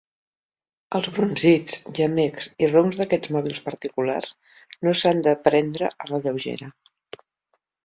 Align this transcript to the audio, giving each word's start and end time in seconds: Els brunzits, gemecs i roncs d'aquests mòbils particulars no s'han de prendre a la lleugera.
Els 0.99 1.09
brunzits, 1.17 1.77
gemecs 1.99 2.47
i 2.63 2.69
roncs 2.71 2.97
d'aquests 3.03 3.31
mòbils 3.37 3.61
particulars 3.67 4.33
no 4.89 4.97
s'han 5.03 5.23
de 5.31 5.37
prendre 5.51 5.93
a 6.07 6.11
la 6.15 6.23
lleugera. 6.27 6.75